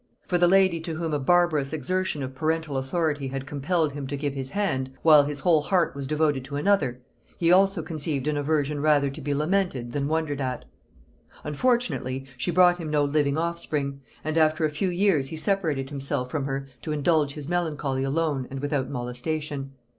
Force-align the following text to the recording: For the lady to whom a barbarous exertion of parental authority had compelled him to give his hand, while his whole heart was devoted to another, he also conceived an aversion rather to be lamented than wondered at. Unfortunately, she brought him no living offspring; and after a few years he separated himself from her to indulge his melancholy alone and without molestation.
For 0.25 0.39
the 0.39 0.47
lady 0.47 0.79
to 0.79 0.95
whom 0.95 1.13
a 1.13 1.19
barbarous 1.19 1.73
exertion 1.73 2.23
of 2.23 2.33
parental 2.33 2.75
authority 2.77 3.27
had 3.27 3.45
compelled 3.45 3.93
him 3.93 4.07
to 4.07 4.17
give 4.17 4.33
his 4.33 4.49
hand, 4.49 4.89
while 5.03 5.21
his 5.25 5.41
whole 5.41 5.61
heart 5.61 5.93
was 5.93 6.07
devoted 6.07 6.43
to 6.45 6.55
another, 6.55 7.01
he 7.37 7.51
also 7.51 7.83
conceived 7.83 8.27
an 8.27 8.35
aversion 8.35 8.79
rather 8.81 9.11
to 9.11 9.21
be 9.21 9.35
lamented 9.35 9.91
than 9.91 10.07
wondered 10.07 10.41
at. 10.41 10.65
Unfortunately, 11.43 12.25
she 12.35 12.49
brought 12.49 12.79
him 12.79 12.89
no 12.89 13.05
living 13.05 13.37
offspring; 13.37 14.01
and 14.23 14.39
after 14.39 14.65
a 14.65 14.71
few 14.71 14.89
years 14.89 15.27
he 15.27 15.35
separated 15.37 15.91
himself 15.91 16.31
from 16.31 16.45
her 16.45 16.67
to 16.81 16.91
indulge 16.93 17.33
his 17.35 17.47
melancholy 17.47 18.03
alone 18.03 18.47
and 18.49 18.59
without 18.59 18.89
molestation. 18.89 19.71